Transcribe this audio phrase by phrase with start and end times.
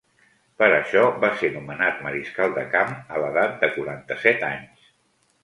[0.61, 4.91] Per això, va ser nomenat mariscal de camp a l'edat de quaranta-set anys.